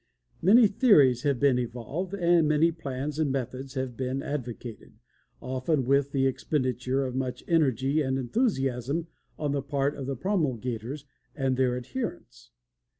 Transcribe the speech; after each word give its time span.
Many 0.41 0.65
theories 0.65 1.21
have 1.21 1.39
been 1.39 1.59
evolved, 1.59 2.15
and 2.15 2.47
many 2.47 2.71
plans 2.71 3.19
and 3.19 3.31
methods 3.31 3.75
have 3.75 3.95
been 3.95 4.23
advocated, 4.23 4.93
often 5.39 5.85
with 5.85 6.11
the 6.11 6.25
expenditure 6.25 7.05
of 7.05 7.13
much 7.15 7.43
energy 7.47 8.01
and 8.01 8.17
enthusiasm 8.17 9.05
on 9.37 9.51
the 9.51 9.61
part 9.61 9.95
of 9.95 10.07
the 10.07 10.15
promulgators 10.15 11.05
and 11.35 11.55
their 11.55 11.77
adherents. 11.77 12.49